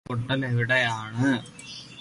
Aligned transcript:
ഉരുൾപൊട്ടൽ 0.09 0.41
എവിടെയാണ്? 0.45 1.29